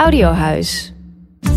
[0.00, 0.92] Audiohuis.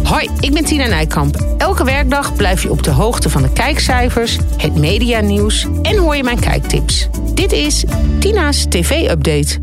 [0.03, 1.55] Hoi, ik ben Tina Nijkamp.
[1.57, 6.23] Elke werkdag blijf je op de hoogte van de kijkcijfers, het medianieuws en hoor je
[6.23, 7.09] mijn kijktips.
[7.33, 7.85] Dit is
[8.19, 9.59] Tina's TV-update.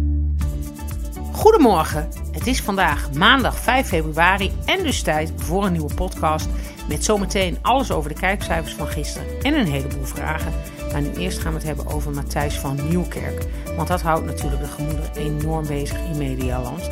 [1.33, 2.09] Goedemorgen.
[2.33, 6.49] Het is vandaag maandag 5 februari en dus tijd voor een nieuwe podcast
[6.89, 10.53] met zometeen alles over de kijkcijfers van gisteren en een heleboel vragen.
[10.93, 13.47] Maar nu eerst gaan we het hebben over Matthijs van Nieuwkerk.
[13.77, 16.89] Want dat houdt natuurlijk de gemoeder enorm bezig in Medialand.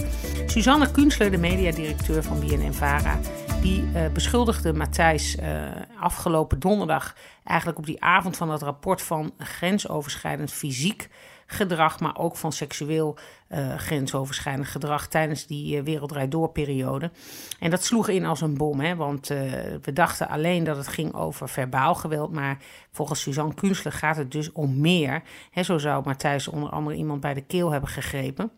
[0.48, 3.18] Suzanne Kunstler, de mediadirecteur van BNN-Vara,
[3.60, 5.62] die uh, beschuldigde Matthijs uh,
[6.00, 11.08] afgelopen donderdag, eigenlijk op die avond van het rapport van grensoverschrijdend fysiek
[11.46, 13.18] gedrag, maar ook van seksueel
[13.48, 17.10] uh, grensoverschrijdend gedrag tijdens die Wereldrijd Door periode.
[17.60, 19.26] En dat sloeg in als een bom, hè, want
[19.82, 22.58] we dachten alleen dat het ging over verbaal geweld, maar
[22.92, 25.22] volgens Suzanne Kunstler gaat het dus om meer.
[25.50, 28.50] Hè, zo zou Matthijs onder andere iemand bij de keel hebben gegrepen.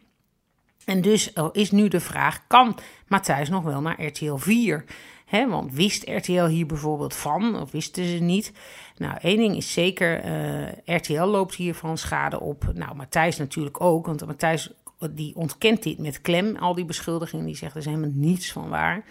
[0.84, 4.84] En dus is nu de vraag: kan Matthijs nog wel naar RTL 4?
[5.30, 8.52] He, want wist RTL hier bijvoorbeeld van, of wisten ze niet?
[8.96, 12.70] Nou, één ding is zeker, uh, RTL loopt hiervan schade op.
[12.74, 14.70] Nou, Matthijs natuurlijk ook, want Matthijs
[15.10, 17.46] die ontkent dit met klem, al die beschuldigingen.
[17.46, 19.04] Die zegt er is helemaal niets van waar.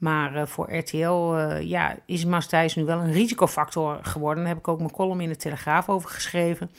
[0.00, 4.38] Maar uh, voor RTL uh, ja, is Matthijs nu wel een risicofactor geworden.
[4.38, 6.70] Daar heb ik ook mijn column in de Telegraaf over geschreven.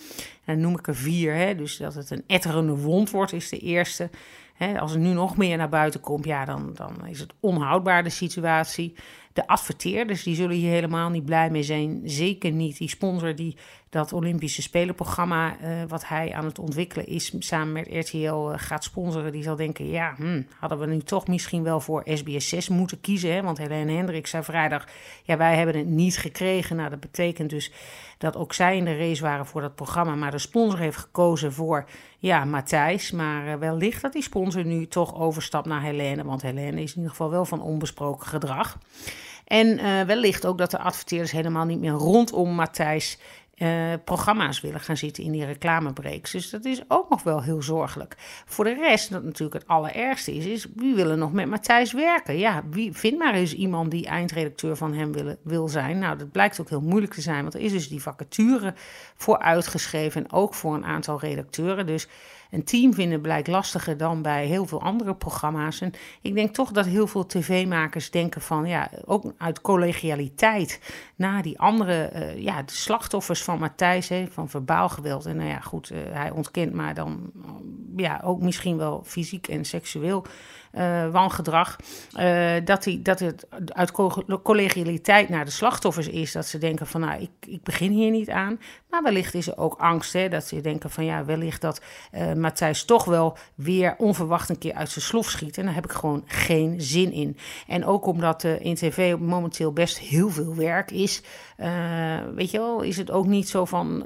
[0.46, 1.36] En dan noem ik er vier.
[1.36, 1.56] Hè?
[1.56, 4.10] Dus dat het een etterende wond wordt, is de eerste.
[4.54, 8.04] He, als er nu nog meer naar buiten komt, ja, dan, dan is het onhoudbaar
[8.04, 8.96] de situatie.
[9.34, 12.02] De adverteerders die zullen hier helemaal niet blij mee zijn.
[12.04, 13.58] Zeker niet die sponsor die
[13.92, 18.84] dat Olympische Spelenprogramma, uh, wat hij aan het ontwikkelen is, samen met RTL uh, gaat
[18.84, 19.32] sponsoren.
[19.32, 23.02] Die zal denken, ja, hm, hadden we nu toch misschien wel voor SBS 6 moeten
[23.02, 23.34] kiezen.
[23.34, 23.42] Hè?
[23.42, 24.88] Want Helene Hendrik zei vrijdag,
[25.24, 26.76] ja, wij hebben het niet gekregen.
[26.76, 27.72] Nou, dat betekent dus
[28.18, 30.16] dat ook zij in de race waren voor dat programma.
[30.16, 31.86] Maar de sponsor heeft gekozen voor,
[32.20, 33.12] ja, Matthijs.
[33.12, 36.24] Maar uh, wellicht dat die sponsor nu toch overstapt naar Helene.
[36.24, 38.78] Want Helene is in ieder geval wel van onbesproken gedrag.
[39.52, 43.18] En uh, wellicht ook dat de adverteerders helemaal niet meer rondom Matthijs
[43.56, 46.32] uh, programma's willen gaan zitten in die reclamebreaks.
[46.32, 48.16] Dus dat is ook nog wel heel zorgelijk.
[48.46, 52.38] Voor de rest, dat natuurlijk het allerergste is, is wie willen nog met Matthijs werken?
[52.38, 56.00] Ja, wie vindt maar eens iemand die eindredacteur van hem wil, wil zijn?
[56.00, 58.74] Nou, dat blijkt ook heel moeilijk te zijn, want er is dus die vacature
[59.16, 61.86] voor uitgeschreven en ook voor een aantal redacteuren.
[61.86, 62.08] Dus
[62.52, 65.82] een team vinden blijkt lastiger dan bij heel veel andere programma's.
[65.82, 70.80] En ik denk toch dat heel veel tv-makers denken van, ja, ook uit collegialiteit
[71.16, 75.26] naar die andere, uh, ja, de slachtoffers van Matthijs, van verbaal geweld.
[75.26, 77.32] En nou ja, goed, uh, hij ontkent maar dan,
[77.96, 80.26] ja, ook misschien wel fysiek en seksueel
[81.12, 81.76] wangedrag.
[82.20, 83.92] Uh, dat, die, dat het uit
[84.44, 86.32] collegialiteit naar de slachtoffers is.
[86.32, 88.60] Dat ze denken van nou, ik, ik begin hier niet aan.
[88.90, 90.14] Maar wellicht is er ook angst.
[90.14, 91.82] Hè, dat ze denken van ja, wellicht dat
[92.12, 95.58] uh, Matthijs toch wel weer onverwacht een keer uit zijn slof schiet.
[95.58, 97.38] En daar heb ik gewoon geen zin in.
[97.68, 101.22] En ook omdat in tv momenteel best heel veel werk is.
[101.62, 104.06] Uh, weet je wel, is het ook niet zo van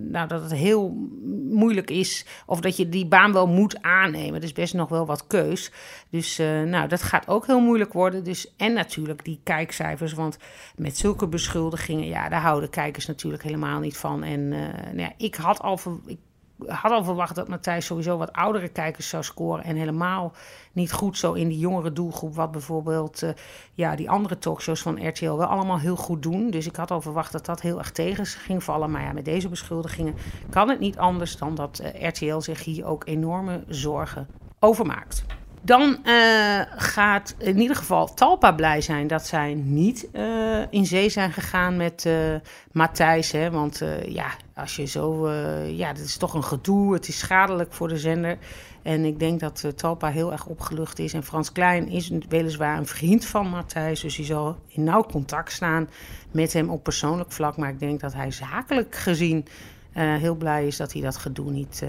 [0.00, 1.08] nou, dat het heel
[1.50, 2.26] moeilijk is.
[2.46, 4.34] Of dat je die baan wel moet aannemen.
[4.34, 5.72] Er is best nog wel wat keus.
[6.10, 8.24] Dus uh, nou, dat gaat ook heel moeilijk worden.
[8.24, 10.38] Dus, en natuurlijk die kijkcijfers, want
[10.76, 14.22] met zulke beschuldigingen, ja, daar houden kijkers natuurlijk helemaal niet van.
[14.22, 16.18] En nou ja, ik had al, ik
[16.66, 19.64] had al verwacht dat Matthijs sowieso wat oudere kijkers zou scoren.
[19.64, 20.32] En helemaal
[20.72, 22.34] niet goed zo in die jongere doelgroep.
[22.34, 23.30] Wat bijvoorbeeld uh,
[23.72, 26.50] ja, die andere talkshows van RTL wel allemaal heel goed doen.
[26.50, 28.90] Dus ik had al verwacht dat dat heel erg tegen ging vallen.
[28.90, 30.14] Maar ja, met deze beschuldigingen
[30.50, 34.28] kan het niet anders dan dat uh, RTL zich hier ook enorme zorgen
[34.58, 35.24] over maakt.
[35.66, 41.08] Dan uh, gaat in ieder geval Talpa blij zijn dat zij niet uh, in zee
[41.08, 42.34] zijn gegaan met uh,
[42.72, 43.32] Matthijs.
[43.50, 45.30] Want ja, als je zo.
[45.64, 46.94] ja, dat is toch een gedoe.
[46.94, 48.38] Het is schadelijk voor de zender.
[48.82, 51.12] En ik denk dat Talpa heel erg opgelucht is.
[51.12, 54.00] En Frans Klein is weliswaar een vriend van Matthijs.
[54.00, 55.88] Dus hij zal in nauw contact staan
[56.30, 57.56] met hem op persoonlijk vlak.
[57.56, 59.46] Maar ik denk dat hij zakelijk gezien
[59.92, 61.82] heel blij is dat hij dat gedoe niet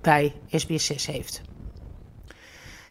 [0.00, 1.42] bij SBS6 heeft.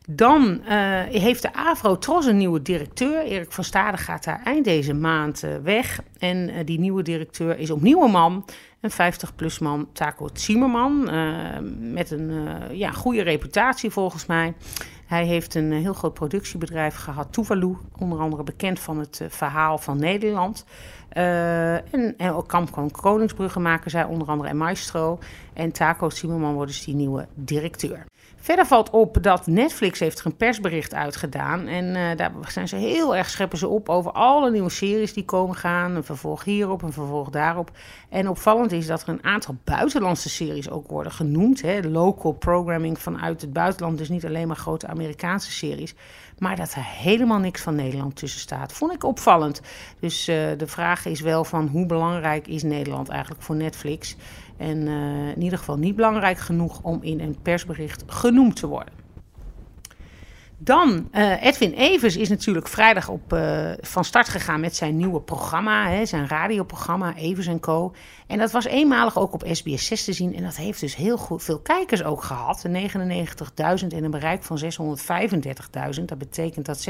[0.09, 0.69] Dan uh,
[1.03, 3.23] heeft de Afro-Tros een nieuwe directeur.
[3.23, 6.01] Erik van Stade gaat daar eind deze maand uh, weg.
[6.19, 8.45] En uh, die nieuwe directeur is opnieuw een man.
[8.81, 11.09] Een 50-plus man, Taco Zimmerman.
[11.91, 12.31] met een
[12.71, 14.53] ja, goede reputatie volgens mij.
[15.05, 17.77] Hij heeft een heel groot productiebedrijf gehad, Tuvalu.
[17.99, 20.65] Onder andere bekend van het verhaal van Nederland.
[21.09, 25.19] en, en ook Kamp van maken zij onder andere en Maestro.
[25.53, 28.05] En Taco Zimmerman wordt dus die nieuwe directeur.
[28.47, 31.67] Verder valt op dat Netflix heeft een persbericht uitgedaan.
[31.67, 35.25] En uh, daar zijn ze heel erg scheppen ze op over alle nieuwe series die
[35.25, 35.95] komen gaan.
[35.95, 37.71] Een vervolg hierop, een vervolg daarop.
[38.09, 41.61] En opvallend is dat er een aantal buitenlandse series ook worden genoemd.
[41.61, 41.79] Hè.
[41.81, 45.95] Local programming vanuit het buitenland, dus niet alleen maar grote Amerikaanse series.
[46.37, 48.73] Maar dat er helemaal niks van Nederland tussen staat.
[48.73, 49.61] Vond ik opvallend.
[49.99, 54.15] Dus uh, de vraag is wel van hoe belangrijk is Nederland eigenlijk voor Netflix?
[54.57, 58.93] En uh, in ieder geval niet belangrijk genoeg om in een persbericht genoemd te worden.
[60.59, 65.21] Dan, uh, Edwin Evers is natuurlijk vrijdag op, uh, van start gegaan met zijn nieuwe
[65.21, 67.93] programma, hè, zijn radioprogramma Evers Co.
[68.27, 70.35] En dat was eenmalig ook op SBS 6 te zien.
[70.35, 72.65] En dat heeft dus heel goed, veel kijkers ook gehad.
[72.67, 76.05] 99.000 en een bereik van 635.000.
[76.05, 76.87] Dat betekent dat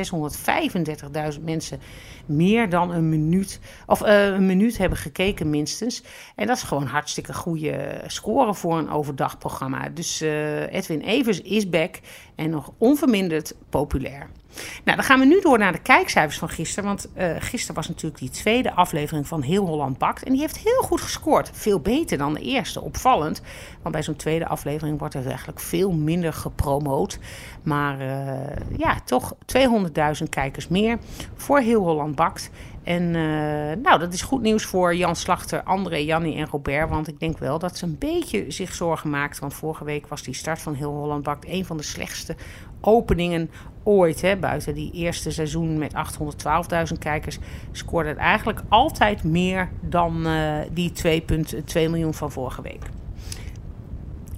[1.37, 1.79] 635.000 mensen
[2.25, 6.03] meer dan een minuut, of uh, een minuut hebben gekeken minstens.
[6.35, 9.89] En dat is gewoon hartstikke goede score voor een overdagprogramma.
[9.89, 11.99] Dus Edwin Evers is back
[12.35, 14.27] en nog onverminderd populair.
[14.83, 16.89] Nou, dan gaan we nu door naar de kijkcijfers van gisteren.
[16.89, 20.23] Want uh, gisteren was natuurlijk die tweede aflevering van Heel Holland Bakt.
[20.23, 21.49] En die heeft heel goed gescoord.
[21.53, 22.81] Veel beter dan de eerste.
[22.81, 23.41] Opvallend.
[23.81, 27.19] Want bij zo'n tweede aflevering wordt er eigenlijk veel minder gepromoot.
[27.63, 30.97] Maar uh, ja, toch 200.000 kijkers meer
[31.35, 32.49] voor Heel Holland Bakt.
[32.87, 36.89] En uh, nou, dat is goed nieuws voor Jan Slachter, André, Jannie en Robert.
[36.89, 39.39] Want ik denk wel dat ze een beetje zich zorgen maakt.
[39.39, 42.35] Want vorige week was die start van Heel Holland Bakt een van de slechtste
[42.87, 43.49] openingen
[43.83, 44.21] ooit.
[44.21, 47.39] Hè, buiten die eerste seizoen met 812.000 kijkers
[47.71, 52.85] scoorde het eigenlijk altijd meer dan uh, die 2,2 miljoen van vorige week.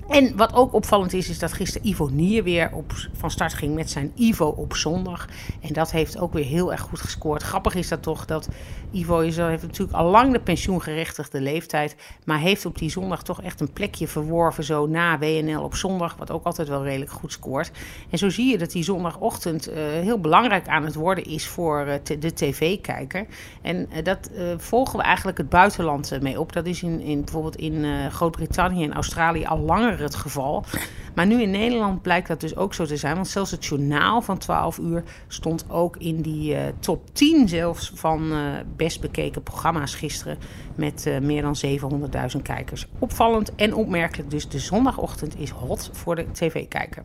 [0.09, 3.75] En wat ook opvallend is, is dat gisteren Ivo Nier weer op, van start ging
[3.75, 5.27] met zijn Ivo op zondag.
[5.61, 7.43] En dat heeft ook weer heel erg goed gescoord.
[7.43, 8.49] Grappig is dat toch dat
[8.91, 11.95] Ivo is, heeft natuurlijk al lang de pensioengerechtigde leeftijd.
[12.25, 16.15] Maar heeft op die zondag toch echt een plekje verworven zo na WNL op zondag.
[16.17, 17.71] Wat ook altijd wel redelijk goed scoort.
[18.09, 21.85] En zo zie je dat die zondagochtend uh, heel belangrijk aan het worden is voor
[21.87, 23.25] uh, de tv-kijker.
[23.61, 26.53] En dat volgen we eigenlijk het buitenland mee op.
[26.53, 30.65] Dat is in, in bijvoorbeeld in Groot-Brittannië en Australië al langer het geval.
[31.15, 33.15] Maar nu in Nederland blijkt dat dus ook zo te zijn.
[33.15, 37.91] Want zelfs het journaal van 12 uur stond ook in die uh, top 10 zelfs
[37.95, 38.37] van uh,
[38.75, 40.37] best bekeken programma's gisteren.
[40.75, 41.55] Met uh, meer dan
[42.35, 42.87] 700.000 kijkers.
[42.99, 47.03] Opvallend en opmerkelijk dus de zondagochtend is hot voor de tv-kijker.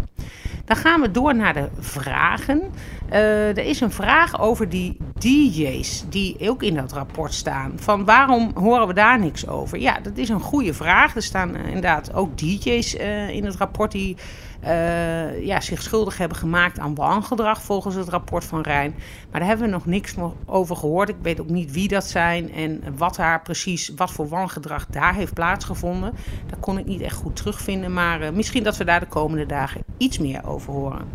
[0.65, 2.63] Dan gaan we door naar de vragen.
[3.09, 7.73] er is een vraag over die DJ's die ook in dat rapport staan.
[7.77, 9.79] Van waarom horen we daar niks over?
[9.79, 11.17] Ja, dat is een goede vraag.
[11.17, 12.95] Er staan inderdaad ook DJ's
[13.29, 14.17] in het rapport die
[14.65, 18.95] uh, ja, zich schuldig hebben gemaakt aan wangedrag volgens het rapport van Rijn.
[19.31, 20.15] Maar daar hebben we nog niks
[20.47, 21.09] over gehoord.
[21.09, 25.15] Ik weet ook niet wie dat zijn en wat daar precies, wat voor wangedrag daar
[25.15, 26.13] heeft plaatsgevonden.
[26.47, 29.85] Daar kon ik niet echt goed terugvinden, maar misschien dat we daar de komende dagen
[29.97, 31.09] iets meer over horen.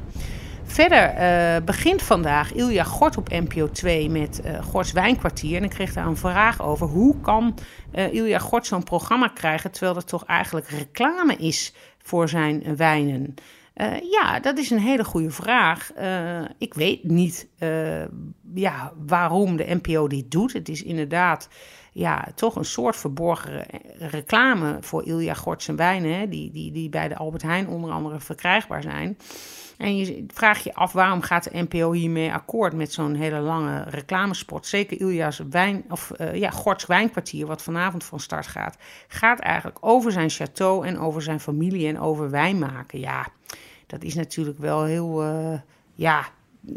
[0.72, 5.58] Verder uh, begint vandaag Ilja Gort op NPO 2 met uh, Gorts Wijnkwartier.
[5.58, 6.88] En ik kreeg daar een vraag over.
[6.88, 7.58] Hoe kan
[7.96, 13.34] uh, Ilja Gort zo'n programma krijgen terwijl er toch eigenlijk reclame is voor zijn wijnen?
[14.12, 15.92] Ja, dat is een hele goede vraag.
[16.58, 17.48] Ik weet niet
[18.54, 20.54] ja, waarom de NPO dit doet.
[20.54, 21.50] Het is inderdaad
[21.92, 23.66] ja, toch een soort verborgen
[23.98, 28.20] reclame voor Ilja Gorts en wijnen, die, die, die bij de Albert Heijn onder andere
[28.20, 29.18] verkrijgbaar zijn.
[29.80, 33.84] En je vraagt je af waarom gaat de NPO hiermee akkoord met zo'n hele lange
[33.84, 34.68] reclamespot.
[34.68, 39.78] Zeker Ilja's wijn, of uh, ja, Gorts wijnkwartier, wat vanavond van start gaat, gaat eigenlijk
[39.82, 43.00] over zijn château en over zijn familie en over wijn maken.
[43.00, 43.28] Ja,
[43.88, 45.60] dat is natuurlijk wel heel, uh,
[45.94, 46.26] ja,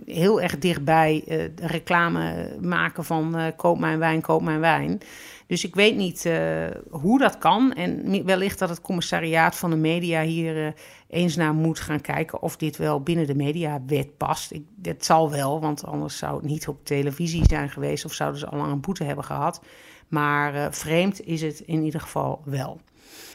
[0.04, 5.00] heel erg dichtbij uh, reclame maken van uh, koop mijn wijn, koop mijn wijn.
[5.46, 7.72] Dus ik weet niet uh, hoe dat kan.
[7.72, 10.74] En wellicht dat het commissariaat van de media hier
[11.08, 14.52] eens naar moet gaan kijken of dit wel binnen de mediawet past.
[14.52, 18.40] Ik, het zal wel, want anders zou het niet op televisie zijn geweest of zouden
[18.40, 19.62] ze al lang een boete hebben gehad.
[20.08, 22.80] Maar vreemd is het in ieder geval wel.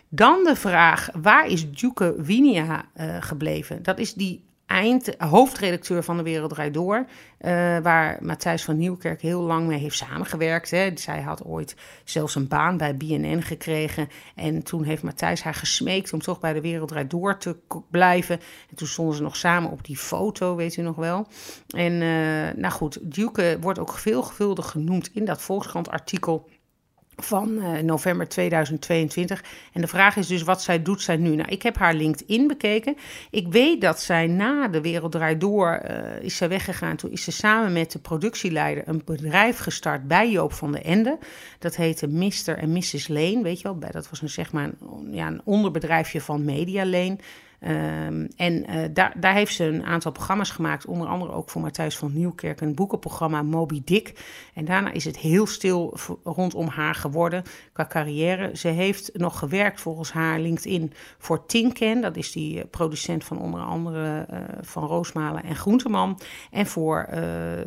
[0.09, 2.85] Dan de vraag, waar is Duke Winia
[3.19, 3.83] gebleven?
[3.83, 7.05] Dat is die eind, hoofdredacteur van de Wereld Door.
[7.41, 10.71] Uh, waar Matthijs van Nieuwkerk heel lang mee heeft samengewerkt.
[10.71, 10.91] Hè.
[10.95, 14.09] Zij had ooit zelfs een baan bij BNN gekregen.
[14.35, 17.55] En toen heeft Matthijs haar gesmeekt om toch bij de Wereld Door te
[17.89, 18.39] blijven.
[18.69, 21.27] En toen stonden ze nog samen op die foto, weet u nog wel.
[21.67, 26.49] En uh, nou goed, Duke wordt ook veelgevuldig genoemd in dat Volkskrant-artikel
[27.21, 29.43] van uh, november 2022.
[29.73, 31.35] En de vraag is dus wat zij doet zij nu.
[31.35, 32.95] Nou, ik heb haar LinkedIn bekeken.
[33.31, 36.95] Ik weet dat zij na de Wereld Draait Door uh, is zij weggegaan.
[36.95, 41.17] Toen is ze samen met de productieleider een bedrijf gestart bij Joop van den Ende.
[41.59, 42.57] Dat heette Mr.
[42.57, 43.07] en Mrs.
[43.07, 43.79] Lane, weet je wel.
[43.91, 44.69] Dat was een, zeg maar
[45.11, 47.17] ja, een onderbedrijfje van Media Lane.
[47.59, 51.61] Um, en uh, daar, daar heeft ze een aantal programma's gemaakt, onder andere ook voor
[51.61, 54.13] Matthijs van Nieuwkerk, een boekenprogramma Moby Dick.
[54.53, 58.57] En daarna is het heel stil rondom haar geworden qua carrière.
[58.57, 63.39] Ze heeft nog gewerkt volgens haar LinkedIn voor Tinken, dat is die eh, producent van
[63.41, 66.19] onder andere uh, van Roosmalen en Groenteman.
[66.51, 67.07] En voor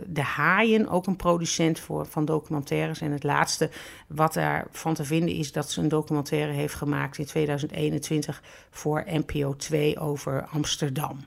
[0.06, 3.00] De Haaien, ook een producent voor, van documentaires.
[3.00, 3.70] En het laatste
[4.08, 9.56] wat daarvan te vinden is dat ze een documentaire heeft gemaakt in 2021 voor NPO
[9.56, 11.18] 2 over Amsterdam.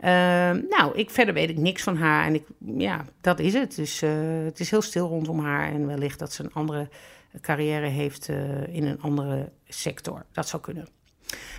[0.00, 0.10] Uh,
[0.50, 2.44] nou, ik, verder weet ik niks van haar en ik,
[2.76, 3.76] ja, dat is het.
[3.76, 4.10] Dus uh,
[4.44, 6.88] het is heel stil rondom haar en wellicht dat ze een andere
[7.40, 10.24] carrière heeft uh, in een andere sector.
[10.32, 10.88] Dat zou kunnen.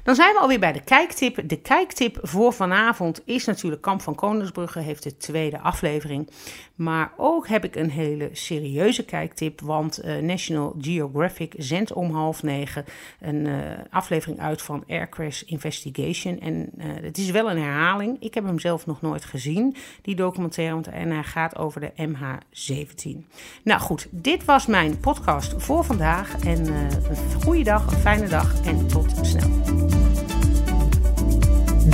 [0.03, 1.49] Dan zijn we alweer bij de kijktip.
[1.49, 6.29] De kijktip voor vanavond is natuurlijk Kamp van Koningsbrugge, heeft de tweede aflevering.
[6.75, 12.43] Maar ook heb ik een hele serieuze kijktip, want uh, National Geographic zendt om half
[12.43, 12.85] negen
[13.19, 13.55] een uh,
[13.89, 16.39] aflevering uit van Air Crash Investigation.
[16.39, 18.17] En uh, het is wel een herhaling.
[18.19, 23.25] Ik heb hem zelf nog nooit gezien, die documentaire, en hij gaat over de MH17.
[23.63, 26.39] Nou goed, dit was mijn podcast voor vandaag.
[26.39, 29.64] En een goede dag, een fijne dag en tot snel.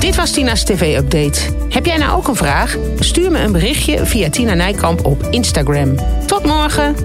[0.02, 1.40] Dit was Tina's TV-update.
[1.70, 2.78] Heb jij nou ook een vraag?
[3.00, 5.96] Stuur me een berichtje via Tina Nijkamp op Instagram.
[6.26, 6.96] Tot morgen!